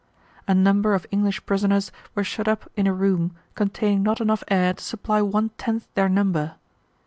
[0.47, 4.73] A number of English prisoners were shut up in a room containing not enough air
[4.73, 6.55] to supply one tenth their number.